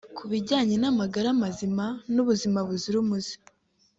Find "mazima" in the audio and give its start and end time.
1.43-1.85